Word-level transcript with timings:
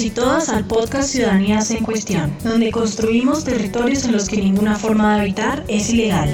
Y 0.00 0.10
todas 0.10 0.48
al 0.48 0.64
podcast 0.64 1.10
Ciudadanías 1.10 1.70
en 1.70 1.84
Cuestión, 1.84 2.32
donde 2.42 2.70
construimos 2.70 3.44
territorios 3.44 4.04
en 4.04 4.12
los 4.12 4.28
que 4.28 4.38
ninguna 4.38 4.76
forma 4.76 5.14
de 5.14 5.20
habitar 5.20 5.64
es 5.68 5.90
ilegal. 5.90 6.30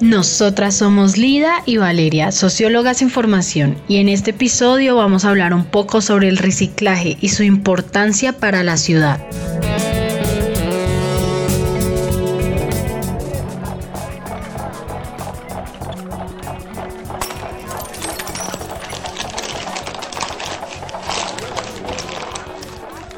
Nosotras 0.00 0.74
somos 0.76 1.16
Lida 1.16 1.62
y 1.64 1.78
Valeria, 1.78 2.30
sociólogas 2.30 3.02
en 3.02 3.10
formación, 3.10 3.78
y 3.88 3.96
en 3.96 4.08
este 4.08 4.30
episodio 4.30 4.96
vamos 4.96 5.24
a 5.24 5.30
hablar 5.30 5.54
un 5.54 5.64
poco 5.64 6.00
sobre 6.00 6.28
el 6.28 6.36
reciclaje 6.36 7.16
y 7.20 7.30
su 7.30 7.44
importancia 7.44 8.34
para 8.34 8.62
la 8.62 8.76
ciudad. 8.76 9.20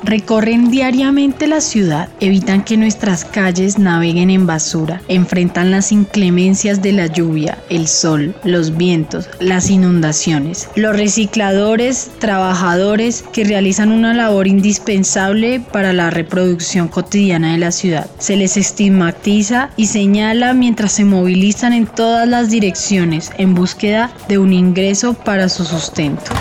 Recorren 0.03 0.71
diariamente 0.71 1.47
la 1.47 1.61
ciudad, 1.61 2.09
evitan 2.21 2.65
que 2.65 2.79
nuestras 2.79 3.27
calles 3.27 3.79
naveguen 3.79 4.31
en 4.31 4.47
basura, 4.47 5.03
enfrentan 5.09 5.71
las 5.71 5.93
inclemencias 5.93 6.81
de 6.81 6.93
la 6.93 7.07
lluvia, 7.07 7.59
el 7.69 7.87
sol, 7.87 8.35
los 8.43 8.79
vientos, 8.79 9.29
las 9.41 9.69
inundaciones. 9.69 10.71
Los 10.75 10.97
recicladores, 10.97 12.11
trabajadores 12.19 13.23
que 13.33 13.45
realizan 13.45 13.93
una 13.93 14.15
labor 14.15 14.47
indispensable 14.47 15.61
para 15.61 15.93
la 15.93 16.09
reproducción 16.09 16.89
cotidiana 16.89 17.53
de 17.53 17.59
la 17.59 17.71
ciudad. 17.71 18.11
Se 18.19 18.37
les 18.37 18.57
estigmatiza 18.57 19.69
y 19.77 19.87
señala 19.87 20.55
mientras 20.55 20.93
se 20.93 21.05
movilizan 21.05 21.75
en 21.75 21.87
todas 21.87 22.27
las 22.27 22.49
direcciones 22.49 23.31
en 23.37 23.55
búsqueda 23.55 24.11
de 24.29 24.39
un 24.39 24.55
ingreso 24.55 25.13
para 25.13 25.51
su 25.51 25.65
sustento. 25.65 26.33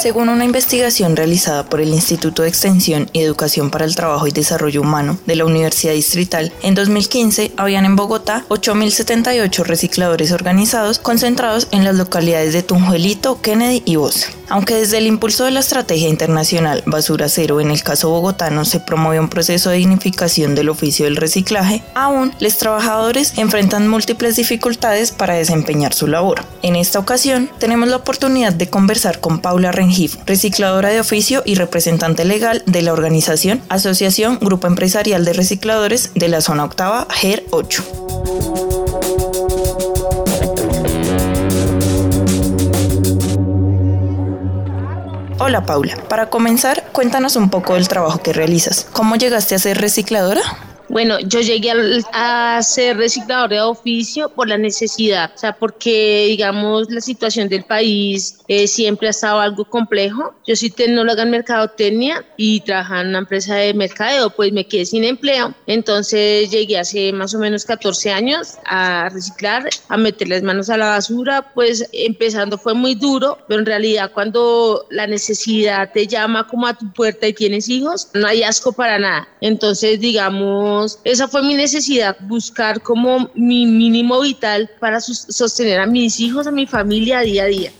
Según 0.00 0.30
una 0.30 0.46
investigación 0.46 1.14
realizada 1.14 1.66
por 1.66 1.78
el 1.78 1.90
Instituto 1.90 2.40
de 2.40 2.48
Extensión 2.48 3.10
y 3.12 3.20
Educación 3.20 3.70
para 3.70 3.84
el 3.84 3.94
Trabajo 3.94 4.26
y 4.26 4.30
Desarrollo 4.30 4.80
Humano 4.80 5.18
de 5.26 5.36
la 5.36 5.44
Universidad 5.44 5.92
Distrital, 5.92 6.54
en 6.62 6.74
2015 6.74 7.52
habían 7.58 7.84
en 7.84 7.96
Bogotá 7.96 8.46
8.078 8.48 9.62
recicladores 9.62 10.32
organizados 10.32 11.00
concentrados 11.00 11.68
en 11.70 11.84
las 11.84 11.96
localidades 11.96 12.54
de 12.54 12.62
Tunjuelito, 12.62 13.42
Kennedy 13.42 13.82
y 13.84 13.96
Bosa. 13.96 14.30
Aunque 14.50 14.74
desde 14.74 14.98
el 14.98 15.06
impulso 15.06 15.44
de 15.44 15.52
la 15.52 15.60
estrategia 15.60 16.08
internacional 16.08 16.82
Basura 16.84 17.28
Cero 17.28 17.60
en 17.60 17.70
el 17.70 17.82
caso 17.82 18.10
bogotano 18.10 18.64
se 18.64 18.80
promueve 18.80 19.20
un 19.20 19.28
proceso 19.28 19.70
de 19.70 19.76
dignificación 19.76 20.54
del 20.54 20.68
oficio 20.68 21.04
del 21.04 21.16
reciclaje, 21.16 21.82
aún 21.94 22.34
los 22.40 22.58
trabajadores 22.58 23.38
enfrentan 23.38 23.88
múltiples 23.88 24.36
dificultades 24.36 25.12
para 25.12 25.34
desempeñar 25.34 25.94
su 25.94 26.08
labor. 26.08 26.42
En 26.62 26.74
esta 26.74 26.98
ocasión 26.98 27.48
tenemos 27.58 27.88
la 27.88 27.96
oportunidad 27.96 28.52
de 28.52 28.68
conversar 28.68 29.20
con 29.20 29.38
Paula 29.38 29.70
Rengel 29.70 30.10
recicladora 30.26 30.88
de 30.88 31.00
oficio 31.00 31.42
y 31.46 31.54
representante 31.54 32.24
legal 32.24 32.62
de 32.66 32.82
la 32.82 32.92
organización 32.92 33.62
Asociación 33.68 34.38
Grupo 34.40 34.66
Empresarial 34.66 35.24
de 35.24 35.32
Recicladores 35.32 36.10
de 36.14 36.28
la 36.28 36.40
Zona 36.40 36.64
Octava 36.64 37.06
GER 37.10 37.44
8. 37.50 38.69
Hola 45.42 45.62
Paula, 45.64 45.96
para 46.10 46.28
comenzar, 46.28 46.84
cuéntanos 46.92 47.34
un 47.34 47.48
poco 47.48 47.72
del 47.72 47.88
trabajo 47.88 48.22
que 48.22 48.34
realizas. 48.34 48.86
¿Cómo 48.92 49.16
llegaste 49.16 49.54
a 49.54 49.58
ser 49.58 49.78
recicladora? 49.78 50.42
Bueno, 50.90 51.20
yo 51.20 51.40
llegué 51.40 51.70
a, 52.12 52.60
ser 52.62 52.96
reciclador 52.96 53.50
de 53.50 53.60
oficio 53.60 54.28
por 54.28 54.48
la 54.48 54.58
necesidad, 54.58 55.30
o 55.32 55.38
sea, 55.38 55.52
porque, 55.52 56.26
digamos, 56.26 56.90
la 56.90 57.00
situación 57.00 57.48
del 57.48 57.62
país 57.62 58.40
eh, 58.48 58.66
siempre 58.66 59.06
ha 59.06 59.10
estado 59.10 59.38
algo 59.38 59.64
complejo. 59.64 60.34
Yo 60.44 60.56
soy 60.56 60.70
tecnóloga 60.70 61.22
en 61.22 61.30
mercadotecnia 61.30 62.24
y 62.36 62.60
trabajaba 62.62 63.02
en 63.02 63.08
una 63.08 63.18
empresa 63.20 63.54
de 63.54 63.72
mercadeo, 63.72 64.30
pues 64.30 64.52
me 64.52 64.66
quedé 64.66 64.84
sin 64.84 65.04
empleo. 65.04 65.54
Entonces 65.68 66.50
llegué 66.50 66.78
hace 66.78 67.12
más 67.12 67.34
o 67.36 67.38
menos 67.38 67.64
14 67.64 68.10
años 68.10 68.58
a 68.66 69.10
reciclar, 69.10 69.68
a 69.88 69.96
meter 69.96 70.26
las 70.26 70.42
manos 70.42 70.70
a 70.70 70.76
la 70.76 70.88
basura, 70.88 71.52
pues 71.54 71.88
empezando 71.92 72.58
fue 72.58 72.74
muy 72.74 72.96
duro, 72.96 73.38
pero 73.46 73.60
en 73.60 73.66
realidad 73.66 74.10
cuando 74.12 74.86
la 74.90 75.06
necesidad 75.06 75.92
te 75.92 76.08
llama 76.08 76.48
como 76.48 76.66
a 76.66 76.74
tu 76.74 76.92
puerta 76.92 77.28
y 77.28 77.32
tienes 77.32 77.68
hijos, 77.68 78.08
no 78.12 78.26
hay 78.26 78.42
asco 78.42 78.72
para 78.72 78.98
nada. 78.98 79.28
Entonces, 79.40 80.00
digamos, 80.00 80.79
esa 81.04 81.28
fue 81.28 81.42
mi 81.42 81.54
necesidad, 81.54 82.16
buscar 82.20 82.80
como 82.82 83.30
mi 83.34 83.66
mínimo 83.66 84.20
vital 84.20 84.70
para 84.78 85.00
sostener 85.00 85.80
a 85.80 85.86
mis 85.86 86.20
hijos, 86.20 86.46
a 86.46 86.50
mi 86.50 86.66
familia 86.66 87.20
día 87.20 87.44
a 87.44 87.46
día. 87.46 87.72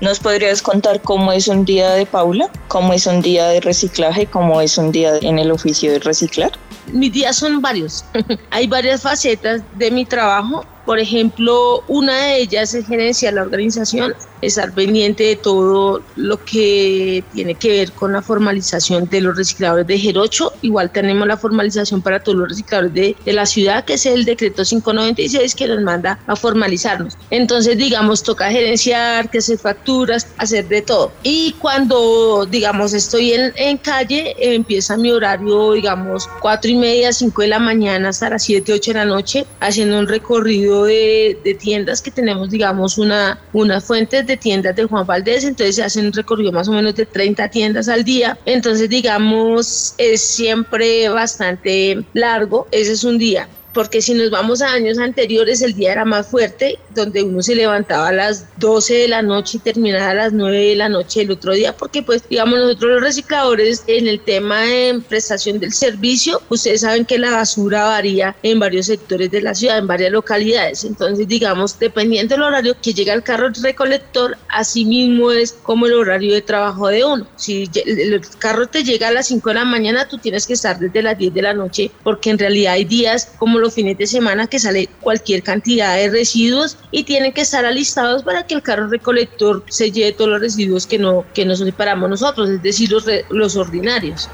¿Nos 0.00 0.18
podrías 0.18 0.62
contar 0.62 1.02
cómo 1.02 1.30
es 1.30 1.46
un 1.46 1.66
día 1.66 1.90
de 1.90 2.06
Paula? 2.06 2.50
¿Cómo 2.68 2.94
es 2.94 3.06
un 3.06 3.20
día 3.20 3.48
de 3.48 3.60
reciclaje? 3.60 4.24
¿Cómo 4.24 4.62
es 4.62 4.78
un 4.78 4.92
día 4.92 5.18
en 5.20 5.38
el 5.38 5.50
oficio 5.50 5.92
de 5.92 5.98
reciclar? 5.98 6.52
Mis 6.92 7.12
días 7.12 7.36
son 7.36 7.60
varios. 7.60 8.04
Hay 8.50 8.66
varias 8.66 9.02
facetas 9.02 9.62
de 9.76 9.90
mi 9.90 10.04
trajo. 10.04 10.64
Por 10.86 10.98
ejemplo, 10.98 11.84
una 11.88 12.16
de 12.16 12.38
ellas 12.38 12.74
es 12.74 12.86
gerenciar 12.86 13.34
la 13.34 13.42
organización 13.42 14.14
estar 14.42 14.72
pendiente 14.72 15.24
de 15.24 15.36
todo 15.36 16.02
lo 16.16 16.44
que 16.44 17.22
tiene 17.32 17.54
que 17.54 17.70
ver 17.70 17.92
con 17.92 18.12
la 18.12 18.22
formalización 18.22 19.08
de 19.08 19.20
los 19.20 19.36
recicladores 19.36 19.86
de 19.86 19.98
Gerocho. 19.98 20.52
Igual 20.62 20.90
tenemos 20.90 21.26
la 21.26 21.36
formalización 21.36 22.02
para 22.02 22.22
todos 22.22 22.38
los 22.38 22.48
recicladores 22.48 22.94
de, 22.94 23.16
de, 23.24 23.32
la 23.32 23.46
ciudad, 23.46 23.84
que 23.84 23.94
es 23.94 24.06
el 24.06 24.24
decreto 24.24 24.62
596 24.62 25.54
que 25.54 25.68
nos 25.68 25.82
manda 25.82 26.18
a 26.26 26.36
formalizarnos. 26.36 27.16
Entonces, 27.30 27.76
digamos, 27.76 28.22
toca 28.22 28.50
gerenciar, 28.50 29.30
que 29.30 29.38
hacer 29.38 29.58
facturas, 29.58 30.26
hacer 30.38 30.68
de 30.68 30.82
todo. 30.82 31.12
Y 31.22 31.52
cuando, 31.58 32.46
digamos, 32.50 32.92
estoy 32.92 33.32
en, 33.32 33.52
en 33.56 33.78
calle, 33.78 34.34
empieza 34.38 34.96
mi 34.96 35.10
horario, 35.10 35.72
digamos, 35.72 36.28
cuatro 36.40 36.70
y 36.70 36.76
media, 36.80 37.12
cinco 37.12 37.42
de 37.42 37.48
la 37.48 37.58
mañana 37.58 38.08
hasta 38.08 38.30
las 38.30 38.44
7, 38.44 38.72
8 38.72 38.90
de 38.90 38.98
la 38.98 39.04
noche, 39.04 39.46
haciendo 39.60 39.98
un 39.98 40.08
recorrido 40.08 40.84
de, 40.84 41.38
de 41.44 41.54
tiendas 41.54 42.02
que 42.02 42.10
tenemos, 42.10 42.50
digamos, 42.50 42.98
una, 42.98 43.38
una 43.52 43.80
fuente 43.80 44.22
de 44.22 44.36
tiendas 44.36 44.74
de 44.74 44.84
Juan 44.84 45.06
Valdés, 45.06 45.44
entonces 45.44 45.76
se 45.76 45.82
hacen 45.84 46.06
un 46.06 46.12
recorrido 46.12 46.52
más 46.52 46.68
o 46.68 46.72
menos 46.72 46.94
de 46.96 47.06
30 47.06 47.48
tiendas 47.50 47.88
al 47.88 48.04
día, 48.04 48.38
entonces 48.44 48.88
digamos 48.88 49.94
es 49.98 50.22
siempre 50.22 51.08
bastante 51.08 52.04
largo, 52.14 52.66
ese 52.72 52.92
es 52.92 53.04
un 53.04 53.18
día 53.18 53.48
porque 53.72 54.02
si 54.02 54.14
nos 54.14 54.30
vamos 54.30 54.62
a 54.62 54.72
años 54.72 54.98
anteriores 54.98 55.62
el 55.62 55.74
día 55.74 55.92
era 55.92 56.04
más 56.04 56.26
fuerte, 56.26 56.78
donde 56.94 57.22
uno 57.22 57.42
se 57.42 57.54
levantaba 57.54 58.08
a 58.08 58.12
las 58.12 58.46
12 58.58 58.94
de 58.94 59.08
la 59.08 59.22
noche 59.22 59.58
y 59.58 59.60
terminaba 59.60 60.10
a 60.10 60.14
las 60.14 60.32
9 60.32 60.56
de 60.56 60.76
la 60.76 60.88
noche 60.88 61.22
el 61.22 61.30
otro 61.30 61.52
día, 61.52 61.76
porque 61.76 62.02
pues 62.02 62.22
digamos 62.28 62.58
nosotros 62.58 62.92
los 62.92 63.02
recicladores 63.02 63.84
en 63.86 64.08
el 64.08 64.20
tema 64.20 64.62
de 64.62 65.00
prestación 65.08 65.58
del 65.58 65.72
servicio, 65.72 66.40
ustedes 66.48 66.82
saben 66.82 67.04
que 67.04 67.18
la 67.18 67.30
basura 67.30 67.84
varía 67.84 68.36
en 68.42 68.58
varios 68.58 68.86
sectores 68.86 69.30
de 69.30 69.42
la 69.42 69.54
ciudad, 69.54 69.78
en 69.78 69.86
varias 69.86 70.12
localidades, 70.12 70.84
entonces 70.84 71.26
digamos 71.28 71.78
dependiendo 71.78 72.34
del 72.34 72.42
horario 72.42 72.76
que 72.80 72.92
llega 72.92 73.14
el 73.14 73.22
carro 73.22 73.48
recolector, 73.62 74.36
así 74.48 74.84
mismo 74.84 75.30
es 75.30 75.52
como 75.62 75.86
el 75.86 75.94
horario 75.94 76.34
de 76.34 76.42
trabajo 76.42 76.88
de 76.88 77.04
uno. 77.04 77.26
Si 77.36 77.68
el 77.74 78.20
carro 78.38 78.66
te 78.66 78.84
llega 78.84 79.08
a 79.08 79.12
las 79.12 79.28
5 79.28 79.48
de 79.48 79.54
la 79.54 79.64
mañana, 79.64 80.08
tú 80.08 80.18
tienes 80.18 80.46
que 80.46 80.54
estar 80.54 80.78
desde 80.78 81.02
las 81.02 81.18
10 81.18 81.34
de 81.34 81.42
la 81.42 81.54
noche, 81.54 81.90
porque 82.02 82.30
en 82.30 82.38
realidad 82.38 82.74
hay 82.74 82.84
días 82.84 83.32
como 83.38 83.58
los 83.58 83.74
fines 83.74 83.98
de 83.98 84.06
semana 84.06 84.46
que 84.46 84.58
sale 84.58 84.88
cualquier 85.00 85.42
cantidad 85.42 85.96
de 85.96 86.10
residuos 86.10 86.76
y 86.90 87.04
tienen 87.04 87.32
que 87.32 87.42
estar 87.42 87.64
alistados 87.64 88.22
para 88.22 88.46
que 88.46 88.54
el 88.54 88.62
carro 88.62 88.88
recolector 88.88 89.62
se 89.68 89.90
lleve 89.90 90.12
todos 90.12 90.30
los 90.30 90.40
residuos 90.40 90.86
que 90.86 90.98
no, 90.98 91.24
que 91.34 91.44
nos 91.44 91.58
separamos 91.58 92.10
nosotros, 92.10 92.50
es 92.50 92.62
decir, 92.62 92.90
los, 92.90 93.06
los 93.30 93.56
ordinarios. 93.56 94.28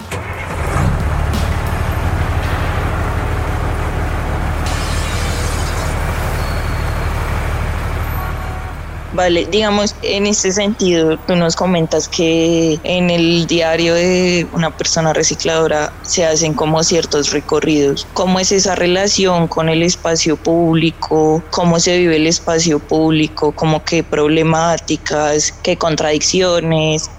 Vale, 9.17 9.47
digamos, 9.47 9.97
en 10.03 10.27
este 10.27 10.53
sentido, 10.53 11.17
tú 11.27 11.37
nos 11.37 11.57
comentas 11.57 12.07
que 12.07 12.79
en 12.85 13.09
el 13.09 13.47
diario 13.47 13.95
de 13.95 14.47
una 14.53 14.77
persona 14.77 15.15
recicladora 15.15 15.91
se 16.03 16.27
hacen 16.27 16.53
como 16.53 16.85
ciertos 16.85 17.31
recorridos. 17.31 18.11
¿Cómo 18.13 18.41
es 18.41 18.53
esa 18.53 18.75
relación 18.75 19.49
con 19.49 19.71
el 19.71 19.83
espacio 19.83 20.37
público? 20.37 21.49
¿Cómo 21.51 21.81
se 21.81 21.97
vive 21.97 22.17
el 22.17 22.27
espacio 22.27 22.79
público? 22.79 23.55
¿Cómo 23.55 23.85
qué 23.85 24.05
problemáticas? 24.05 25.51
¿Qué 25.63 25.79
contradicciones? 25.79 27.11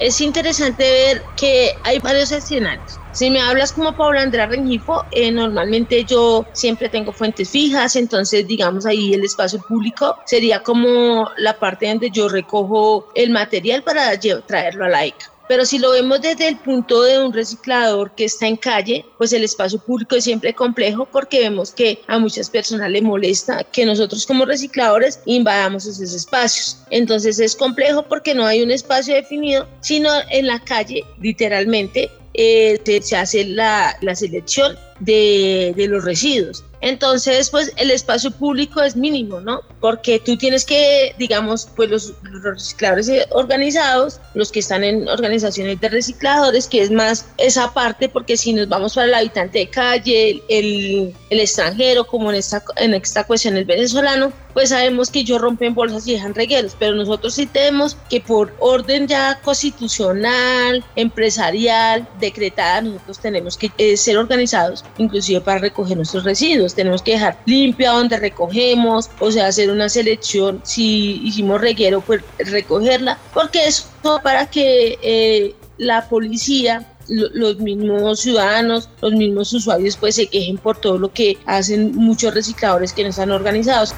Es 0.00 0.20
interesante 0.20 0.82
ver 0.82 1.24
que 1.36 1.72
hay 1.84 1.98
varios 2.00 2.32
escenarios. 2.32 3.00
Si 3.12 3.30
me 3.30 3.40
hablas 3.40 3.72
como 3.72 3.96
Paula 3.96 4.22
Andrea 4.22 4.46
Rengifo, 4.46 5.04
eh, 5.12 5.30
normalmente 5.30 6.04
yo 6.04 6.48
siempre 6.52 6.88
tengo 6.88 7.12
fuentes 7.12 7.48
fijas, 7.48 7.94
entonces 7.94 8.44
digamos 8.48 8.86
ahí 8.86 9.14
el 9.14 9.24
espacio 9.24 9.60
público 9.68 10.16
sería 10.26 10.64
como 10.64 11.30
la 11.36 11.56
parte 11.60 11.88
donde 11.88 12.10
yo 12.10 12.28
recojo 12.28 13.06
el 13.14 13.30
material 13.30 13.84
para 13.84 14.18
traerlo 14.48 14.86
a 14.86 14.88
la 14.88 15.04
ECA. 15.04 15.33
Pero 15.48 15.64
si 15.64 15.78
lo 15.78 15.90
vemos 15.90 16.22
desde 16.22 16.48
el 16.48 16.56
punto 16.56 17.02
de 17.02 17.18
un 17.18 17.32
reciclador 17.32 18.14
que 18.14 18.24
está 18.24 18.46
en 18.46 18.56
calle, 18.56 19.04
pues 19.18 19.32
el 19.32 19.44
espacio 19.44 19.78
público 19.78 20.16
es 20.16 20.24
siempre 20.24 20.54
complejo 20.54 21.06
porque 21.10 21.40
vemos 21.40 21.72
que 21.72 22.00
a 22.06 22.18
muchas 22.18 22.48
personas 22.48 22.90
le 22.90 23.02
molesta 23.02 23.64
que 23.64 23.84
nosotros 23.84 24.26
como 24.26 24.46
recicladores 24.46 25.20
invadamos 25.26 25.86
esos 25.86 26.14
espacios. 26.14 26.78
Entonces 26.90 27.38
es 27.38 27.56
complejo 27.56 28.04
porque 28.04 28.34
no 28.34 28.46
hay 28.46 28.62
un 28.62 28.70
espacio 28.70 29.14
definido, 29.14 29.68
sino 29.80 30.10
en 30.30 30.46
la 30.46 30.60
calle, 30.60 31.04
literalmente, 31.20 32.10
eh, 32.34 32.80
se, 33.02 33.16
hace 33.16 33.44
la, 33.44 33.96
la 34.00 34.14
selección 34.16 34.76
de, 34.98 35.72
de, 35.76 35.86
los 35.86 36.04
residuos. 36.04 36.64
Entonces, 36.84 37.48
pues 37.48 37.72
el 37.78 37.90
espacio 37.90 38.30
público 38.30 38.82
es 38.82 38.94
mínimo, 38.94 39.40
¿no? 39.40 39.62
Porque 39.80 40.20
tú 40.20 40.36
tienes 40.36 40.66
que, 40.66 41.14
digamos, 41.18 41.66
pues 41.74 41.88
los, 41.88 42.12
recicladores 42.42 43.26
organizados, 43.30 44.20
los 44.34 44.52
que 44.52 44.60
están 44.60 44.84
en 44.84 45.08
organizaciones 45.08 45.80
de 45.80 45.88
recicladores, 45.88 46.68
que 46.68 46.82
es 46.82 46.90
más 46.90 47.24
esa 47.38 47.72
parte, 47.72 48.10
porque 48.10 48.36
si 48.36 48.52
nos 48.52 48.68
vamos 48.68 48.96
para 48.96 49.06
el 49.06 49.14
habitante 49.14 49.60
de 49.60 49.70
calle, 49.70 50.42
el, 50.50 51.14
el 51.30 51.40
extranjero, 51.40 52.06
como 52.06 52.30
en 52.30 52.36
esta, 52.36 52.62
en 52.76 52.92
esta 52.92 53.24
cuestión 53.24 53.56
el 53.56 53.64
venezolano, 53.64 54.30
pues 54.52 54.68
sabemos 54.68 55.10
que 55.10 55.20
ellos 55.20 55.40
rompen 55.40 55.74
bolsas 55.74 56.06
y 56.06 56.12
dejan 56.12 56.34
regueros, 56.34 56.76
pero 56.78 56.94
nosotros 56.94 57.34
sí 57.34 57.46
tenemos 57.46 57.96
que 58.08 58.20
por 58.20 58.54
orden 58.60 59.08
ya 59.08 59.40
constitucional, 59.42 60.84
empresarial, 60.96 62.06
decretada, 62.20 62.80
nosotros 62.82 63.18
tenemos 63.18 63.56
que 63.56 63.70
eh, 63.78 63.96
ser 63.96 64.16
organizados, 64.16 64.84
inclusive 64.96 65.40
para 65.40 65.58
recoger 65.58 65.96
nuestros 65.96 66.24
residuos 66.24 66.73
tenemos 66.74 67.02
que 67.02 67.12
dejar 67.12 67.38
limpia 67.46 67.92
donde 67.92 68.18
recogemos, 68.18 69.10
o 69.20 69.30
sea, 69.30 69.46
hacer 69.46 69.70
una 69.70 69.88
selección, 69.88 70.60
si 70.64 71.20
hicimos 71.24 71.60
reguero, 71.60 72.00
pues 72.00 72.22
recogerla, 72.38 73.18
porque 73.32 73.66
eso 73.66 73.86
para 74.22 74.46
que 74.46 74.98
eh, 75.02 75.54
la 75.78 76.08
policía 76.08 76.90
los 77.08 77.58
mismos 77.58 78.20
ciudadanos, 78.20 78.88
los 79.02 79.12
mismos 79.12 79.52
usuarios 79.52 79.96
pues 79.96 80.14
se 80.14 80.26
quejen 80.26 80.56
por 80.56 80.78
todo 80.78 80.98
lo 80.98 81.12
que 81.12 81.36
hacen 81.46 81.94
muchos 81.94 82.32
recicladores 82.32 82.92
que 82.92 83.02
no 83.02 83.10
están 83.10 83.30
organizados. 83.30 83.94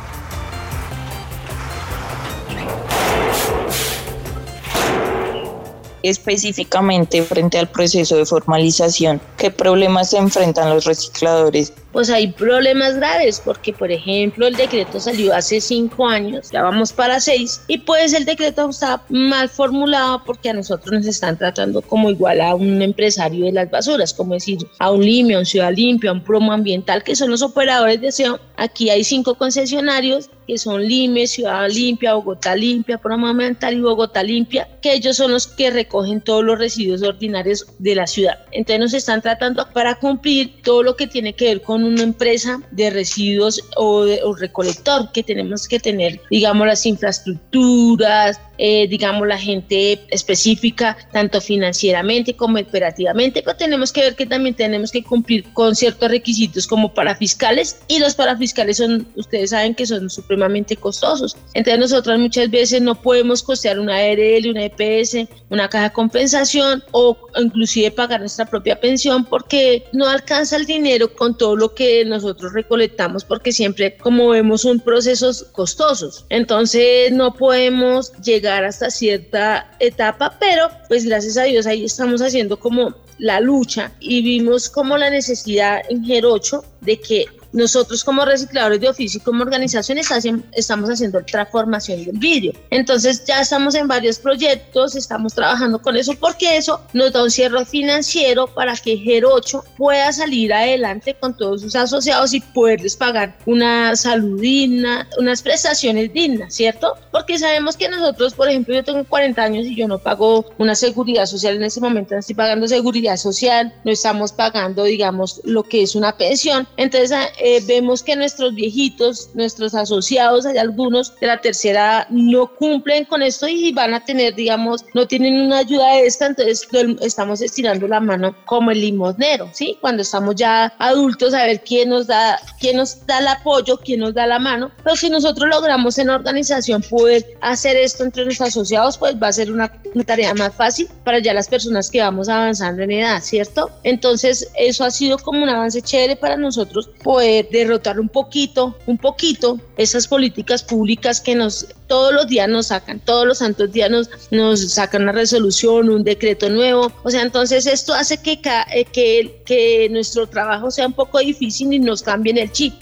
específicamente 6.08 7.20
frente 7.23 7.58
al 7.58 7.69
proceso 7.69 8.17
de 8.17 8.25
formalización, 8.26 9.20
¿qué 9.37 9.50
problemas 9.50 10.11
se 10.11 10.19
enfrentan 10.19 10.70
los 10.70 10.84
recicladores? 10.84 11.73
Pues 11.96 12.10
hay 12.10 12.26
problemas 12.26 12.96
graves, 12.96 13.40
porque 13.43 13.72
por 13.72 13.90
ejemplo 13.90 14.46
el 14.46 14.54
decreto 14.54 15.00
salió 15.00 15.34
hace 15.34 15.62
cinco 15.62 16.06
años, 16.06 16.50
ya 16.50 16.60
vamos 16.60 16.93
para 16.93 17.20
seis, 17.20 17.62
y 17.69 17.78
pues 17.78 18.12
el 18.12 18.26
decreto 18.26 18.69
está 18.69 19.02
mal 19.08 19.48
formulado 19.48 20.22
porque 20.26 20.50
a 20.50 20.52
nosotros 20.52 20.93
nos 20.93 21.06
están 21.06 21.38
tratando 21.38 21.81
como 21.81 22.10
igual 22.10 22.43
a 22.43 22.54
un 22.54 22.82
empresario 22.82 23.46
de 23.46 23.52
las 23.52 23.70
basuras, 23.70 24.12
como 24.12 24.34
decir 24.34 24.58
a 24.78 24.90
un 24.90 25.06
limpio, 25.06 25.38
a 25.38 25.40
un 25.40 25.46
ciudad 25.46 25.72
limpia, 25.75 26.10
a 26.10 26.12
un 26.12 26.22
promo 26.22 26.52
ambiental, 26.52 27.02
que 27.02 27.16
son 27.16 27.31
los 27.31 27.40
operadores 27.40 27.99
de 27.99 28.12
SEO. 28.12 28.40
Aquí 28.58 28.90
hay 28.90 29.02
cinco 29.02 29.37
concesionarios 29.37 30.28
que 30.46 30.58
son 30.58 30.82
LIME, 30.82 31.26
Ciudad 31.26 31.69
Limpia, 31.69 32.14
Bogotá 32.14 32.54
Limpia, 32.54 32.99
Programa 32.99 33.31
Ambiental 33.31 33.75
y 33.75 33.81
Bogotá 33.81 34.22
Limpia, 34.22 34.69
que 34.81 34.94
ellos 34.94 35.16
son 35.16 35.32
los 35.32 35.46
que 35.46 35.70
recogen 35.70 36.20
todos 36.20 36.44
los 36.44 36.58
residuos 36.58 37.02
ordinarios 37.02 37.66
de 37.78 37.94
la 37.94 38.06
ciudad. 38.06 38.38
Entonces 38.52 38.81
nos 38.81 38.94
están 38.94 39.22
tratando 39.22 39.66
para 39.72 39.96
cumplir 39.96 40.62
todo 40.62 40.82
lo 40.82 40.96
que 40.96 41.06
tiene 41.06 41.34
que 41.34 41.46
ver 41.46 41.62
con 41.62 41.84
una 41.86 42.02
empresa 42.02 42.60
de 42.70 42.90
residuos 42.90 43.62
o, 43.76 44.04
de, 44.04 44.22
o 44.22 44.34
recolector, 44.34 45.12
que 45.12 45.22
tenemos 45.22 45.66
que 45.68 45.78
tener, 45.78 46.20
digamos, 46.30 46.66
las 46.66 46.86
infraestructuras, 46.86 48.40
eh, 48.58 48.86
digamos, 48.88 49.26
la 49.26 49.38
gente 49.38 50.00
específica, 50.10 50.96
tanto 51.12 51.40
financieramente 51.40 52.34
como 52.34 52.58
operativamente, 52.58 53.42
pero 53.42 53.56
tenemos 53.56 53.92
que 53.92 54.02
ver 54.02 54.16
que 54.16 54.26
también 54.26 54.54
tenemos 54.54 54.90
que 54.90 55.02
cumplir 55.02 55.44
con 55.52 55.74
ciertos 55.74 56.10
requisitos 56.10 56.66
como 56.66 56.94
para 56.94 57.14
fiscales 57.14 57.80
y 57.88 57.98
los 57.98 58.14
parafiscales 58.14 58.78
son, 58.78 59.06
ustedes 59.16 59.50
saben 59.50 59.74
que 59.74 59.86
son 59.86 60.08
supremamente 60.10 60.76
costosos. 60.76 61.36
Entonces 61.54 61.78
nosotros 61.80 62.18
muchas 62.18 62.50
veces 62.50 62.80
no 62.80 63.00
podemos 63.00 63.42
costear 63.42 63.78
una 63.78 63.96
ARL, 63.96 64.50
una 64.50 64.64
EPS, 64.64 65.28
una 65.50 65.68
caja 65.68 65.84
de 65.84 65.92
compensación 65.92 66.82
o 66.92 67.16
inclusive 67.36 67.90
pagar 67.90 68.20
nuestra 68.20 68.46
propia 68.46 68.80
pensión 68.80 69.24
porque 69.24 69.84
no 69.92 70.08
alcanza 70.08 70.56
el 70.56 70.66
dinero 70.66 71.14
con 71.14 71.36
todo 71.36 71.56
lo 71.56 71.74
que 71.74 72.04
nosotros 72.04 72.52
recolectamos 72.52 73.24
porque 73.24 73.52
siempre 73.52 73.96
como 73.96 74.28
vemos 74.28 74.62
son 74.62 74.80
procesos 74.80 75.44
costosos. 75.52 76.24
Entonces 76.30 77.12
no 77.12 77.34
podemos 77.34 78.12
llegar 78.22 78.45
hasta 78.46 78.90
cierta 78.90 79.70
etapa, 79.78 80.37
pero 80.38 80.69
pues 80.88 81.04
gracias 81.04 81.37
a 81.37 81.44
Dios 81.44 81.66
ahí 81.66 81.84
estamos 81.84 82.20
haciendo 82.20 82.58
como 82.58 82.94
la 83.19 83.40
lucha 83.40 83.93
y 84.00 84.22
vimos 84.22 84.69
como 84.69 84.96
la 84.96 85.10
necesidad 85.10 85.81
en 85.88 86.04
GER 86.04 86.26
8 86.26 86.64
de 86.82 87.00
que 87.00 87.26
nosotros 87.56 88.04
como 88.04 88.24
recicladores 88.24 88.80
de 88.80 88.88
oficio 88.88 89.18
y 89.18 89.24
como 89.24 89.42
organizaciones 89.42 90.08
estamos 90.52 90.90
haciendo 90.90 91.24
transformación 91.24 92.04
del 92.04 92.18
vidrio. 92.18 92.52
Entonces 92.70 93.24
ya 93.24 93.40
estamos 93.40 93.74
en 93.74 93.88
varios 93.88 94.18
proyectos, 94.18 94.94
estamos 94.94 95.34
trabajando 95.34 95.80
con 95.80 95.96
eso 95.96 96.12
porque 96.20 96.56
eso 96.56 96.80
nos 96.92 97.12
da 97.12 97.24
un 97.24 97.30
cierre 97.30 97.64
financiero 97.64 98.46
para 98.46 98.76
que 98.76 98.96
GER 98.98 99.24
8 99.24 99.64
pueda 99.76 100.12
salir 100.12 100.52
adelante 100.52 101.16
con 101.18 101.36
todos 101.36 101.62
sus 101.62 101.74
asociados 101.74 102.34
y 102.34 102.40
poderles 102.40 102.94
pagar 102.96 103.36
una 103.46 103.96
salud 103.96 104.40
digna, 104.40 105.08
unas 105.18 105.42
prestaciones 105.42 106.12
dignas, 106.12 106.54
¿cierto? 106.54 106.94
Porque 107.10 107.38
sabemos 107.38 107.76
que 107.76 107.88
nosotros, 107.88 108.34
por 108.34 108.48
ejemplo, 108.48 108.74
yo 108.74 108.84
tengo 108.84 109.04
40 109.04 109.42
años 109.42 109.66
y 109.66 109.74
yo 109.74 109.88
no 109.88 109.98
pago 109.98 110.44
una 110.58 110.74
seguridad 110.74 111.25
social 111.25 111.56
en 111.56 111.64
ese 111.64 111.80
momento, 111.80 112.14
no 112.14 112.20
estoy 112.20 112.34
pagando 112.34 112.68
seguridad 112.68 113.16
social, 113.16 113.72
no 113.84 113.90
estamos 113.90 114.32
pagando, 114.32 114.84
digamos, 114.84 115.40
lo 115.44 115.62
que 115.62 115.82
es 115.82 115.94
una 115.94 116.16
pensión. 116.16 116.68
Entonces, 116.76 117.16
eh, 117.48 117.62
vemos 117.64 118.02
que 118.02 118.16
nuestros 118.16 118.56
viejitos, 118.56 119.30
nuestros 119.34 119.72
asociados, 119.72 120.46
hay 120.46 120.58
algunos 120.58 121.14
de 121.20 121.28
la 121.28 121.40
tercera 121.40 122.04
no 122.10 122.52
cumplen 122.52 123.04
con 123.04 123.22
esto 123.22 123.46
y 123.46 123.72
van 123.72 123.94
a 123.94 124.04
tener, 124.04 124.34
digamos, 124.34 124.84
no 124.94 125.06
tienen 125.06 125.40
una 125.40 125.58
ayuda 125.58 125.92
de 125.92 126.06
esta, 126.06 126.26
entonces 126.26 126.66
estamos 127.02 127.40
estirando 127.40 127.86
la 127.86 128.00
mano 128.00 128.34
como 128.46 128.72
el 128.72 128.80
limosnero, 128.80 129.48
¿sí? 129.52 129.78
Cuando 129.80 130.02
estamos 130.02 130.34
ya 130.34 130.74
adultos, 130.80 131.34
a 131.34 131.46
ver 131.46 131.62
quién 131.62 131.90
nos 131.90 132.08
da, 132.08 132.36
quién 132.58 132.78
nos 132.78 133.06
da 133.06 133.20
el 133.20 133.28
apoyo, 133.28 133.78
quién 133.78 134.00
nos 134.00 134.14
da 134.14 134.26
la 134.26 134.40
mano, 134.40 134.72
pero 134.82 134.96
si 134.96 135.08
nosotros 135.08 135.48
logramos 135.48 135.98
en 135.98 136.10
organización 136.10 136.82
poder 136.82 137.24
hacer 137.42 137.76
esto 137.76 138.02
entre 138.02 138.24
nuestros 138.24 138.48
asociados, 138.48 138.98
pues 138.98 139.14
va 139.22 139.28
a 139.28 139.32
ser 139.32 139.52
una, 139.52 139.72
una 139.94 140.02
tarea 140.02 140.34
más 140.34 140.52
fácil 140.52 140.88
para 141.04 141.20
ya 141.20 141.32
las 141.32 141.46
personas 141.46 141.92
que 141.92 142.00
vamos 142.00 142.28
avanzando 142.28 142.82
en 142.82 142.90
edad, 142.90 143.22
¿cierto? 143.22 143.70
Entonces, 143.84 144.50
eso 144.58 144.82
ha 144.82 144.90
sido 144.90 145.16
como 145.16 145.44
un 145.44 145.48
avance 145.48 145.80
chévere 145.80 146.16
para 146.16 146.36
nosotros 146.36 146.90
poder 147.04 147.25
derrotar 147.50 148.00
un 148.00 148.09
poquito, 148.09 148.76
un 148.87 148.99
poquito 148.99 149.59
esas 149.76 150.06
políticas 150.06 150.62
públicas 150.62 151.21
que 151.21 151.35
nos 151.35 151.66
todos 151.87 152.12
los 152.12 152.26
días 152.26 152.49
nos 152.49 152.68
sacan, 152.68 153.00
todos 153.00 153.26
los 153.26 153.38
santos 153.38 153.73
días 153.73 153.90
nos, 153.90 154.11
nos 154.30 154.73
sacan 154.73 155.02
una 155.02 155.12
resolución, 155.12 155.88
un 155.88 156.02
decreto 156.02 156.50
nuevo. 156.50 156.92
O 157.04 157.11
sea, 157.11 157.23
entonces 157.23 157.66
esto 157.66 157.95
hace 157.95 158.18
que, 158.18 158.40
eh, 158.73 158.85
que, 158.85 159.42
que 159.45 159.88
nuestro 159.90 160.26
trabajo 160.26 160.71
sea 160.71 160.87
un 160.87 160.92
poco 160.92 161.18
difícil 161.18 161.73
y 161.73 161.78
nos 161.78 162.02
cambien 162.02 162.38
el 162.38 162.50
chip. 162.52 162.75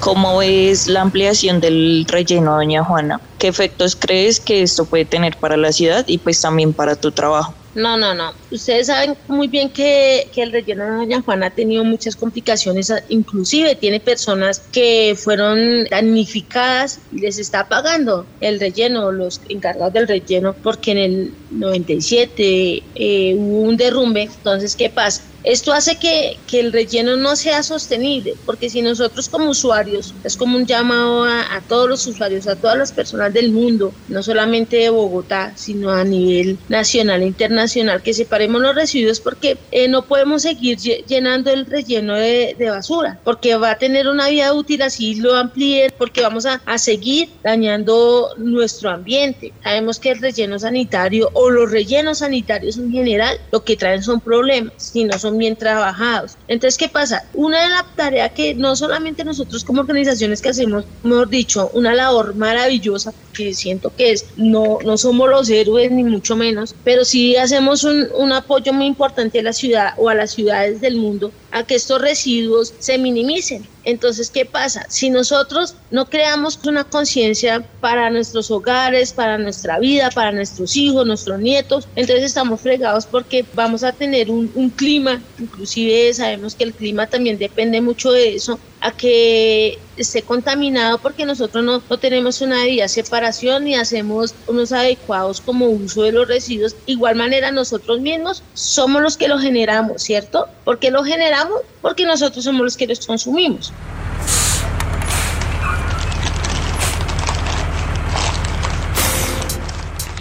¿Cómo 0.00 0.38
ves 0.38 0.88
la 0.88 1.02
ampliación 1.02 1.60
del 1.60 2.04
relleno, 2.08 2.56
doña 2.56 2.82
Juana? 2.82 3.20
¿Qué 3.42 3.48
efectos 3.48 3.96
crees 3.96 4.38
que 4.38 4.62
esto 4.62 4.84
puede 4.84 5.04
tener 5.04 5.36
para 5.36 5.56
la 5.56 5.72
ciudad 5.72 6.04
y 6.06 6.18
pues 6.18 6.40
también 6.40 6.72
para 6.72 6.94
tu 6.94 7.10
trabajo? 7.10 7.52
No, 7.74 7.96
no, 7.96 8.14
no. 8.14 8.32
Ustedes 8.52 8.86
saben 8.86 9.16
muy 9.26 9.48
bien 9.48 9.68
que, 9.68 10.30
que, 10.32 10.44
el 10.44 10.52
relleno 10.52 10.84
de 10.84 10.90
Doña 10.92 11.22
Juana 11.22 11.46
ha 11.46 11.50
tenido 11.50 11.82
muchas 11.82 12.14
complicaciones, 12.14 12.92
inclusive 13.08 13.74
tiene 13.74 13.98
personas 13.98 14.60
que 14.70 15.16
fueron 15.18 15.86
damnificadas 15.90 17.00
y 17.10 17.18
les 17.18 17.40
está 17.40 17.68
pagando 17.68 18.26
el 18.40 18.60
relleno, 18.60 19.10
los 19.10 19.40
encargados 19.48 19.92
del 19.92 20.06
relleno, 20.06 20.54
porque 20.62 20.92
en 20.92 20.98
el 20.98 21.34
97 21.50 22.82
eh, 22.94 23.34
hubo 23.36 23.62
un 23.62 23.76
derrumbe, 23.76 24.22
entonces 24.22 24.76
¿qué 24.76 24.88
pasa? 24.88 25.22
Esto 25.44 25.72
hace 25.72 25.96
que, 25.96 26.38
el 26.52 26.72
relleno 26.72 27.16
no 27.16 27.34
sea 27.34 27.62
sostenible, 27.62 28.34
porque 28.46 28.70
si 28.70 28.80
nosotros 28.80 29.28
como 29.28 29.50
usuarios, 29.50 30.14
es 30.22 30.36
como 30.36 30.56
un 30.56 30.66
llamado 30.66 31.24
a, 31.24 31.60
todos 31.68 31.88
los 31.88 32.06
usuarios, 32.06 32.46
a 32.46 32.54
todas 32.56 32.78
las 32.78 32.92
personas 32.92 33.31
del 33.32 33.52
mundo, 33.52 33.92
no 34.08 34.22
solamente 34.22 34.76
de 34.76 34.90
Bogotá, 34.90 35.52
sino 35.56 35.90
a 35.90 36.04
nivel 36.04 36.58
nacional 36.68 37.22
e 37.22 37.26
internacional, 37.26 38.02
que 38.02 38.14
separemos 38.14 38.60
los 38.60 38.74
residuos 38.74 39.20
porque 39.20 39.58
eh, 39.70 39.88
no 39.88 40.02
podemos 40.02 40.42
seguir 40.42 40.78
llenando 40.78 41.50
el 41.50 41.66
relleno 41.66 42.14
de, 42.14 42.56
basura, 42.72 43.18
porque 43.24 43.56
va 43.56 43.72
a 43.72 43.78
tener 43.78 44.08
una 44.08 44.28
vida 44.28 44.54
útil 44.54 44.82
así 44.82 45.16
lo 45.16 45.34
amplíen, 45.34 45.92
porque 45.98 46.22
vamos 46.22 46.46
a, 46.46 46.60
a 46.64 46.78
seguir 46.78 47.28
dañando 47.42 48.30
nuestro 48.36 48.90
ambiente. 48.90 49.52
Sabemos 49.62 49.98
que 49.98 50.10
el 50.10 50.20
relleno 50.20 50.58
sanitario 50.58 51.30
o 51.32 51.50
los 51.50 51.70
rellenos 51.70 52.18
sanitarios 52.18 52.78
en 52.78 52.90
general 52.92 53.38
lo 53.50 53.64
que 53.64 53.76
traen 53.76 54.02
son 54.02 54.20
problemas, 54.20 54.72
si 54.76 55.04
no 55.04 55.18
son 55.18 55.38
bien 55.38 55.56
trabajados. 55.56 56.36
Entonces, 56.48 56.78
¿qué 56.78 56.88
pasa? 56.88 57.24
Una 57.34 57.62
de 57.62 57.68
las 57.70 57.96
tareas 57.96 58.32
que 58.32 58.54
no 58.54 58.76
solamente 58.76 59.24
nosotros 59.24 59.64
como 59.64 59.80
organizaciones 59.80 60.40
que 60.40 60.50
hacemos, 60.50 60.84
mejor 61.02 61.28
dicho, 61.28 61.70
una 61.74 61.94
labor 61.94 62.34
maravillosa, 62.34 63.12
que 63.32 63.54
siento 63.54 63.94
que 63.96 64.12
es, 64.12 64.26
no, 64.36 64.78
no 64.84 64.96
somos 64.98 65.28
los 65.28 65.48
héroes 65.50 65.90
ni 65.90 66.04
mucho 66.04 66.36
menos, 66.36 66.76
pero 66.82 67.04
sí 67.04 67.36
hacemos 67.36 67.84
un, 67.84 68.08
un 68.16 68.32
apoyo 68.32 68.72
muy 68.72 68.86
importante 68.86 69.40
a 69.40 69.42
la 69.42 69.52
ciudad 69.52 69.90
o 69.96 70.08
a 70.08 70.14
las 70.14 70.32
ciudades 70.32 70.80
del 70.80 70.96
mundo 70.96 71.32
a 71.52 71.62
que 71.64 71.74
estos 71.74 72.00
residuos 72.00 72.74
se 72.78 72.98
minimicen. 72.98 73.66
Entonces, 73.84 74.30
¿qué 74.30 74.44
pasa? 74.44 74.86
Si 74.88 75.10
nosotros 75.10 75.74
no 75.90 76.06
creamos 76.06 76.58
una 76.64 76.84
conciencia 76.84 77.64
para 77.80 78.10
nuestros 78.10 78.50
hogares, 78.50 79.12
para 79.12 79.38
nuestra 79.38 79.78
vida, 79.78 80.10
para 80.10 80.32
nuestros 80.32 80.76
hijos, 80.76 81.06
nuestros 81.06 81.40
nietos, 81.40 81.88
entonces 81.96 82.24
estamos 82.24 82.60
fregados 82.60 83.06
porque 83.06 83.44
vamos 83.54 83.82
a 83.82 83.92
tener 83.92 84.30
un, 84.30 84.48
clima, 84.76 85.20
inclusive 85.38 86.14
sabemos 86.14 86.54
que 86.54 86.64
el 86.64 86.72
clima 86.72 87.06
también 87.06 87.38
depende 87.38 87.80
mucho 87.80 88.12
de 88.12 88.36
eso, 88.36 88.58
a 88.80 88.92
que 88.92 89.78
esté 89.96 90.22
contaminado 90.22 90.98
porque 90.98 91.24
nosotros 91.26 91.64
no, 91.64 91.80
tenemos 91.98 92.40
una 92.40 92.62
debida 92.62 92.88
separación 92.88 93.64
ni 93.64 93.74
hacemos 93.74 94.34
unos 94.46 94.72
adecuados 94.72 95.40
como 95.40 95.66
uso 95.66 96.02
de 96.02 96.12
los 96.12 96.26
residuos. 96.26 96.74
Igual 96.86 97.16
manera 97.16 97.50
nosotros 97.50 98.00
mismos 98.00 98.42
somos 98.54 99.02
los 99.02 99.16
que 99.16 99.28
lo 99.28 99.38
generamos, 99.38 100.02
¿cierto? 100.02 100.48
¿Por 100.64 100.78
qué 100.78 100.90
lo 100.90 101.04
generamos? 101.04 101.41
Porque 101.80 102.04
nosotros 102.06 102.44
somos 102.44 102.62
los 102.62 102.76
que 102.76 102.86
los 102.86 103.06
consumimos. 103.06 103.72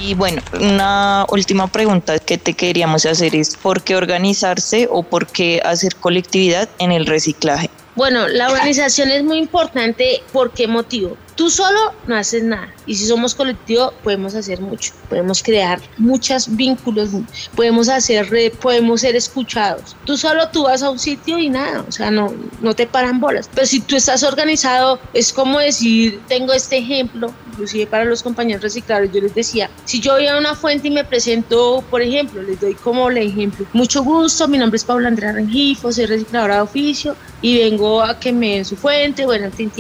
Y 0.04 0.16
bueno, 0.16 0.42
una 0.60 1.28
última 1.30 1.68
pregunta 1.68 2.18
que 2.18 2.40
te 2.40 2.54
queríamos 2.54 3.06
hacer 3.06 3.36
es 3.36 3.56
¿por 3.56 3.84
qué 3.84 3.96
organizarse 3.96 4.88
o 4.90 5.04
por 5.04 5.28
qué 5.28 5.62
hacer 5.64 5.96
colectividad 5.96 6.68
en 6.80 6.92
el 6.92 7.06
reciclaje? 7.06 7.70
Bueno, 7.96 8.28
la 8.28 8.50
organización 8.50 9.12
es 9.12 9.24
muy 9.24 9.38
importante. 9.38 10.24
¿Por 10.32 10.52
qué 10.52 10.68
motivo? 10.68 11.18
Tú 11.42 11.50
solo 11.50 11.80
no 12.06 12.16
haces 12.16 12.44
nada. 12.44 12.72
Y 12.86 12.94
si 12.94 13.08
somos 13.08 13.34
colectivo, 13.34 13.92
podemos 14.04 14.36
hacer 14.36 14.62
mucho. 14.62 14.94
Podemos 15.10 15.42
crear 15.42 15.82
muchos 15.98 16.56
vínculos, 16.56 17.10
podemos 17.56 17.90
hacer 17.90 18.30
red, 18.30 18.54
podemos 18.54 19.02
ser 19.02 19.16
escuchados. 19.16 19.96
Tú 20.06 20.18
solo 20.18 20.50
tú 20.50 20.66
vas 20.66 20.84
a 20.84 20.92
un 20.92 21.00
sitio 21.00 21.40
y 21.40 21.50
nada, 21.50 21.84
o 21.88 21.92
sea, 21.92 22.12
no, 22.12 22.32
no 22.62 22.76
te 22.76 22.86
paran 22.86 23.20
bolas. 23.20 23.50
Pero 23.56 23.66
si 23.66 23.80
tú 23.80 23.96
estás 23.96 24.22
organizado, 24.22 25.00
es 25.16 25.34
como 25.34 25.58
decir, 25.58 26.22
tengo 26.28 26.54
este 26.54 26.78
ejemplo, 26.78 27.34
inclusive 27.52 27.88
para 27.88 28.06
los 28.06 28.24
compañeros 28.24 28.64
recicladores, 28.64 29.12
yo 29.12 29.22
les 29.22 29.36
decía, 29.36 29.70
si 29.86 30.00
yo 30.00 30.14
voy 30.14 30.28
a 30.28 30.38
una 30.38 30.56
fuente 30.56 30.88
y 30.88 30.92
me 30.92 31.04
presento, 31.04 31.84
por 31.90 32.02
ejemplo, 32.02 32.42
les 32.42 32.60
doy 32.60 32.76
como 32.76 33.10
el 33.10 33.18
ejemplo, 33.18 33.66
mucho 33.74 34.04
gusto, 34.04 34.48
mi 34.48 34.58
nombre 34.58 34.78
es 34.78 34.84
Paula 34.84 35.08
Andrea 35.08 35.34
Rengifo, 35.34 35.92
soy 35.92 36.06
registradora 36.06 36.56
de 36.56 36.62
oficio 36.62 37.16
y 37.42 37.60
vengo 37.60 38.02
a 38.02 38.20
que 38.20 38.32
me 38.32 38.56
den 38.56 38.66
su 38.66 38.76
fuente, 38.76 39.26
bueno, 39.26 39.46
en 39.46 39.52
fin, 39.52 39.72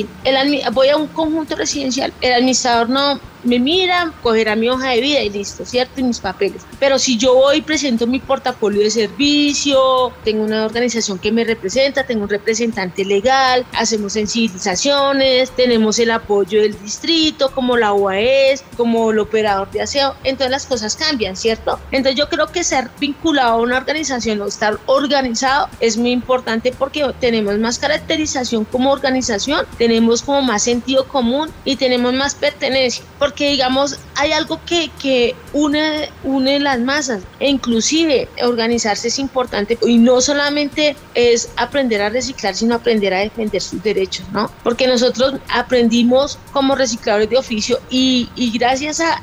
voy 0.74 0.90
a 0.90 0.98
un 0.98 1.08
conjunto 1.08 1.56
residencial, 1.56 2.13
el 2.22 2.34
administrador 2.34 2.90
no 2.90 3.31
me 3.43 3.60
mira, 3.60 4.13
cogerá 4.21 4.55
mi 4.55 4.69
hoja 4.69 4.89
de 4.89 5.01
vida 5.01 5.21
y 5.21 5.29
listo, 5.29 5.65
¿cierto? 5.65 6.00
Y 6.00 6.03
mis 6.03 6.19
papeles. 6.19 6.63
Pero 6.79 7.00
si 7.00 7.17
yo 7.17 7.36
voy 7.36 7.62
presento 7.62 8.07
mi 8.07 8.19
portafolio 8.19 8.81
de 8.81 8.91
servicio, 8.91 10.12
tengo 10.24 10.43
una 10.43 10.65
organización 10.65 11.19
que 11.19 11.31
me 11.31 11.43
representa, 11.43 12.05
tengo 12.05 12.24
un 12.24 12.29
representante 12.29 13.05
legal, 13.05 13.65
hacemos 13.74 14.13
sensibilizaciones, 14.13 15.51
tenemos 15.51 16.00
el 16.00 16.12
apoyo 16.12 16.62
del 16.62 16.79
distrito, 16.81 17.51
como 17.51 17.77
la 17.77 17.93
UAS, 17.93 18.63
como 18.77 19.12
el 19.12 19.19
operador 19.19 19.69
de 19.71 19.81
aseo, 19.81 20.15
entonces 20.24 20.51
las 20.51 20.65
cosas 20.65 20.95
cambian, 20.95 21.36
¿cierto? 21.36 21.79
Entonces 21.91 22.17
yo 22.17 22.29
creo 22.29 22.48
que 22.48 22.63
ser 22.63 22.89
vinculado 23.00 23.53
a 23.53 23.57
una 23.57 23.77
organización 23.77 24.41
o 24.41 24.48
estar 24.48 24.77
organizado 24.86 25.69
es 25.79 25.98
muy 25.98 26.12
importante 26.12 26.74
porque 26.77 27.05
tenemos 27.19 27.57
más 27.57 27.79
caracterización 27.79 28.65
como 28.65 28.91
organización, 28.91 29.65
tenemos 29.77 30.21
como 30.21 30.41
más 30.41 30.63
sentido 30.63 31.07
común 31.07 31.50
y 31.65 31.75
tenemos 31.75 32.13
más 32.13 32.36
pertenencia 32.36 33.03
digamos 33.38 33.98
hay 34.16 34.32
algo 34.32 34.60
que, 34.66 34.90
que 35.02 35.36
une, 35.54 36.10
une 36.24 36.60
las 36.60 36.80
masas 36.80 37.24
e 37.40 37.50
inclusive 37.50 38.28
organizarse 38.44 39.08
es 39.08 39.20
importante 39.20 39.78
y 39.86 39.98
no 39.98 40.22
solamente 40.22 40.96
es 41.16 41.50
aprender 41.58 42.02
a 42.02 42.10
reciclar, 42.10 42.56
sino 42.56 42.76
aprender 42.76 43.14
a 43.14 43.20
defender 43.20 43.62
sus 43.62 43.82
derechos, 43.84 44.26
¿no? 44.32 44.52
Porque 44.64 44.88
nosotros 44.88 45.36
aprendimos 45.50 46.38
como 46.52 46.76
recicladores 46.76 47.30
de 47.30 47.38
oficio 47.38 47.80
y, 47.90 48.30
y 48.36 48.52
gracias 48.58 49.00
a, 49.00 49.22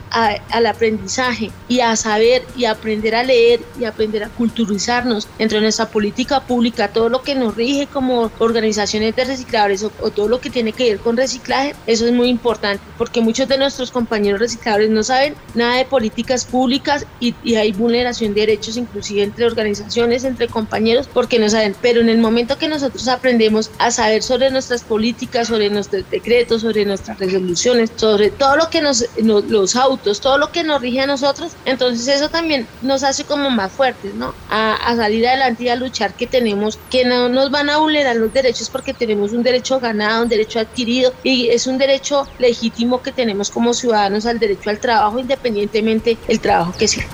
al 0.51 0.67
aprendizaje 0.67 1.51
y 1.69 1.81
a 1.81 1.95
saber 1.97 2.45
y 2.57 2.65
aprender 2.65 3.15
a 3.15 3.23
leer 3.23 3.61
y 3.79 3.85
aprender 3.85 4.25
a 4.25 4.29
culturizarnos 4.29 5.29
dentro 5.39 5.57
de 5.57 5.63
nuestra 5.63 5.89
política 5.89 6.41
pública, 6.41 6.89
todo 6.89 7.09
lo 7.09 7.23
que 7.23 7.35
nos 7.35 7.55
rige 7.55 7.87
como 7.87 8.31
organizaciones 8.39 9.15
de 9.17 9.25
recicladores 9.25 9.83
o, 9.85 9.93
o 10.01 10.11
todo 10.11 10.29
lo 10.29 10.41
que 10.41 10.51
tiene 10.51 10.73
que 10.73 10.91
ver 10.91 10.99
con 10.99 11.17
reciclaje, 11.17 11.75
eso 11.87 12.07
es 12.07 12.13
muy 12.13 12.29
importante 12.29 12.83
porque 12.97 13.21
muchos 13.21 13.49
de 13.49 13.59
nuestros 13.59 13.91
compañeros 13.99 14.39
recicladores 14.39 14.91
no 14.91 15.03
saben 15.03 15.35
nada 15.55 15.79
de 15.79 15.85
políticas 15.85 16.45
públicas 16.45 17.05
y, 17.19 17.35
hay 17.57 17.73
vulneración 17.73 18.33
de 18.33 18.43
derechos 18.43 18.77
inclusive 18.77 19.25
entre 19.25 19.45
organizaciones, 19.45 20.23
entre 20.23 20.47
compañeros, 20.47 21.09
porque 21.13 21.41
no 21.41 21.49
saben. 21.49 21.75
Pero 21.83 22.01
en 22.01 22.09
el 22.09 22.19
momento 22.19 22.59
que 22.59 22.69
nosotros 22.69 23.09
aprendemos 23.09 23.73
a 23.79 23.91
saber 23.91 24.23
sobre 24.23 24.53
nuestras 24.53 24.85
políticas, 24.85 25.49
sobre 25.49 25.69
nuestros 25.69 26.09
decretos, 26.11 26.61
sobre 26.63 26.85
nuestras 26.85 27.19
resoluciones, 27.19 27.91
sobre 27.97 28.31
todo 28.31 28.57
lo 28.57 28.71
que 28.71 28.81
nos, 28.81 29.05
los 29.21 29.75
autos, 29.75 30.21
todo 30.21 30.39
lo 30.39 30.53
que 30.53 30.63
nos 30.63 30.81
rige 30.81 31.01
a 31.01 31.07
nosotros, 31.07 31.53
entonces 31.65 32.07
eso 32.07 32.29
también 32.29 32.69
nos 32.83 33.03
hace 33.03 33.25
como 33.25 33.51
más 33.51 33.73
fuertes, 33.73 34.15
¿no? 34.15 34.33
A, 34.49 34.75
a 34.75 34.95
salir 34.95 35.27
adelante 35.27 35.65
y 35.65 35.69
a 35.71 35.77
luchar 35.77 36.15
que 36.15 36.29
tenemos, 36.29 36.79
que 36.89 37.05
no 37.05 37.29
nos 37.29 37.51
van 37.51 37.69
a 37.69 37.79
vulnerar 37.79 38.15
los 38.15 38.33
derechos 38.33 38.71
porque 38.71 38.95
tenemos 38.95 39.33
un 39.33 39.43
derecho 39.43 39.81
ganado, 39.81 40.23
un 40.23 40.29
derecho 40.29 40.61
adquirido 40.61 41.13
y 41.25 41.49
es 41.49 41.67
un 41.67 41.79
derecho 41.79 42.29
legítimo 42.39 43.03
que 43.03 43.11
tenemos 43.11 43.51
como 43.51 43.75
ciudadanos 43.75 43.88
al 44.27 44.39
derecho 44.39 44.71
al 44.71 44.79
trabajo 44.79 45.19
independientemente 45.19 46.17
el 46.29 46.41
trabajo 46.41 46.73
que 46.79 46.89
sea. 46.89 47.07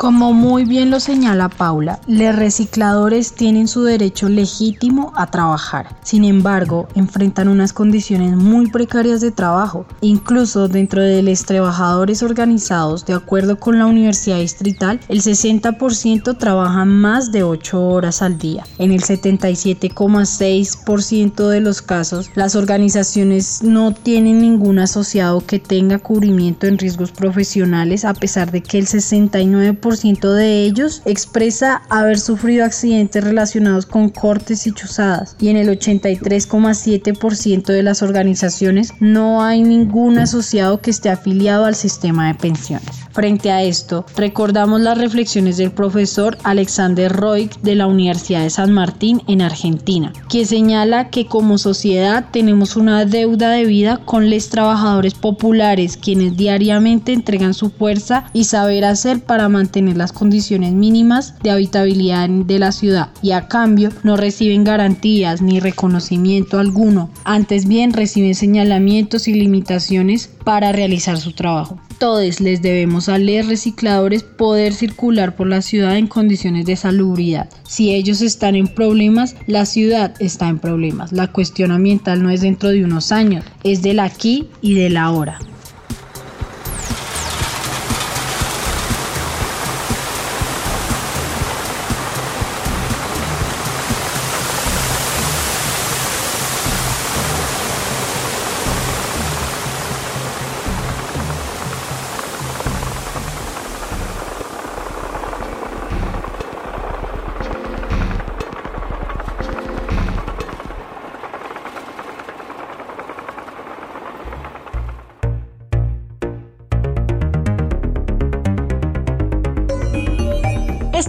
Como 0.00 0.32
muy 0.32 0.64
bien 0.64 0.90
lo 0.90 0.98
señala 0.98 1.50
Paula, 1.50 2.00
los 2.06 2.34
recicladores 2.34 3.34
tienen 3.34 3.68
su 3.68 3.82
derecho 3.82 4.30
legítimo 4.30 5.12
a 5.14 5.26
trabajar. 5.26 5.94
Sin 6.02 6.24
embargo, 6.24 6.88
enfrentan 6.94 7.48
unas 7.48 7.74
condiciones 7.74 8.34
muy 8.34 8.70
precarias 8.70 9.20
de 9.20 9.30
trabajo. 9.30 9.84
Incluso 10.00 10.68
dentro 10.68 11.02
de 11.02 11.22
los 11.22 11.44
trabajadores 11.44 12.22
organizados, 12.22 13.04
de 13.04 13.12
acuerdo 13.12 13.60
con 13.60 13.78
la 13.78 13.84
Universidad 13.84 14.38
Distrital, 14.38 15.00
el 15.08 15.20
60% 15.20 16.38
trabajan 16.38 16.88
más 16.88 17.30
de 17.30 17.42
8 17.42 17.86
horas 17.86 18.22
al 18.22 18.38
día. 18.38 18.64
En 18.78 18.92
el 18.92 19.02
77,6% 19.02 21.46
de 21.46 21.60
los 21.60 21.82
casos, 21.82 22.30
las 22.34 22.56
organizaciones 22.56 23.62
no 23.62 23.92
tienen 23.92 24.40
ningún 24.40 24.78
asociado 24.78 25.44
que 25.44 25.58
tenga 25.58 25.98
cubrimiento 25.98 26.66
en 26.66 26.78
riesgos 26.78 27.12
profesionales, 27.12 28.06
a 28.06 28.14
pesar 28.14 28.50
de 28.50 28.62
que 28.62 28.78
el 28.78 28.86
69% 28.86 29.89
de 29.90 30.62
ellos 30.62 31.02
expresa 31.04 31.82
haber 31.88 32.20
sufrido 32.20 32.64
accidentes 32.64 33.24
relacionados 33.24 33.86
con 33.86 34.08
cortes 34.08 34.68
y 34.68 34.72
chuzadas 34.72 35.34
y 35.40 35.48
en 35.48 35.56
el 35.56 35.68
83,7% 35.68 37.64
de 37.64 37.82
las 37.82 38.02
organizaciones 38.02 38.92
no 39.00 39.42
hay 39.42 39.62
ningún 39.62 40.18
asociado 40.18 40.80
que 40.80 40.92
esté 40.92 41.10
afiliado 41.10 41.64
al 41.64 41.74
sistema 41.74 42.28
de 42.28 42.34
pensiones. 42.34 43.00
Frente 43.12 43.50
a 43.50 43.64
esto, 43.64 44.06
recordamos 44.16 44.80
las 44.80 44.96
reflexiones 44.96 45.56
del 45.56 45.72
profesor 45.72 46.38
Alexander 46.44 47.12
Roig 47.12 47.50
de 47.60 47.74
la 47.74 47.88
Universidad 47.88 48.42
de 48.42 48.50
San 48.50 48.72
Martín 48.72 49.22
en 49.26 49.42
Argentina, 49.42 50.12
que 50.28 50.46
señala 50.46 51.10
que 51.10 51.26
como 51.26 51.58
sociedad 51.58 52.26
tenemos 52.30 52.76
una 52.76 53.04
deuda 53.04 53.50
de 53.50 53.64
vida 53.64 53.96
con 54.04 54.30
los 54.30 54.48
trabajadores 54.48 55.14
populares 55.14 55.96
quienes 55.96 56.36
diariamente 56.36 57.12
entregan 57.12 57.52
su 57.52 57.70
fuerza 57.70 58.26
y 58.32 58.44
saber 58.44 58.84
hacer 58.84 59.20
para 59.20 59.48
mantener 59.48 59.79
mantener 59.80 59.96
las 59.96 60.12
condiciones 60.12 60.72
mínimas 60.72 61.34
de 61.42 61.50
habitabilidad 61.50 62.28
de 62.28 62.58
la 62.58 62.72
ciudad 62.72 63.10
y 63.22 63.32
a 63.32 63.48
cambio 63.48 63.90
no 64.02 64.16
reciben 64.16 64.64
garantías 64.64 65.40
ni 65.40 65.58
reconocimiento 65.60 66.58
alguno, 66.58 67.10
antes 67.24 67.66
bien 67.66 67.92
reciben 67.92 68.34
señalamientos 68.34 69.26
y 69.28 69.32
limitaciones 69.32 70.28
para 70.44 70.72
realizar 70.72 71.18
su 71.18 71.32
trabajo. 71.32 71.80
Todos 71.98 72.40
les 72.40 72.62
debemos 72.62 73.08
a 73.08 73.18
los 73.18 73.46
recicladores 73.46 74.22
poder 74.22 74.72
circular 74.72 75.36
por 75.36 75.46
la 75.46 75.60
ciudad 75.60 75.96
en 75.96 76.06
condiciones 76.06 76.64
de 76.66 76.76
salubridad. 76.76 77.48
Si 77.68 77.94
ellos 77.94 78.22
están 78.22 78.54
en 78.54 78.68
problemas, 78.68 79.36
la 79.46 79.66
ciudad 79.66 80.14
está 80.18 80.48
en 80.48 80.58
problemas. 80.58 81.12
La 81.12 81.28
cuestión 81.28 81.72
ambiental 81.72 82.22
no 82.22 82.30
es 82.30 82.40
dentro 82.40 82.70
de 82.70 82.84
unos 82.84 83.12
años, 83.12 83.44
es 83.64 83.82
del 83.82 84.00
aquí 84.00 84.48
y 84.62 84.74
del 84.74 84.96
ahora. 84.96 85.38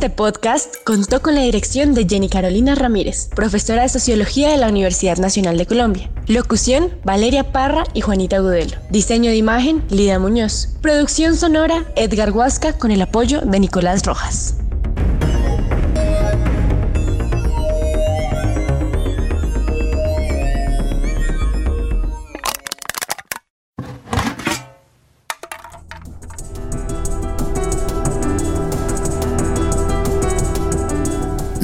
Este 0.01 0.15
podcast 0.15 0.77
contó 0.84 1.22
con 1.22 1.36
la 1.36 1.41
dirección 1.41 1.93
de 1.93 2.08
Jenny 2.10 2.27
Carolina 2.27 2.74
Ramírez, 2.74 3.29
profesora 3.36 3.84
de 3.84 3.89
Sociología 3.89 4.50
de 4.50 4.58
la 4.58 4.67
Universidad 4.67 5.17
Nacional 5.17 5.60
de 5.60 5.67
Colombia. 5.67 6.10
Locución, 6.25 6.89
Valeria 7.03 7.51
Parra 7.51 7.84
y 7.93 8.01
Juanita 8.01 8.39
Gudelo. 8.39 8.77
Diseño 8.89 9.29
de 9.29 9.38
imagen, 9.38 9.84
Lida 9.91 10.17
Muñoz. 10.17 10.70
Producción 10.81 11.38
sonora, 11.38 11.86
Edgar 11.96 12.31
Huasca 12.31 12.74
con 12.74 12.89
el 12.89 13.03
apoyo 13.03 13.41
de 13.41 13.60
Nicolás 13.60 14.03
Rojas. 14.03 14.55